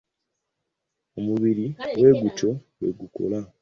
Omubiri 1.17 1.65
bwe 1.97 2.11
gutyo 2.21 2.49
bwe 2.77 2.89
gukola. 2.99 3.39